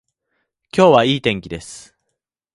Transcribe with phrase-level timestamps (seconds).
[0.75, 1.95] 今日はいい天気です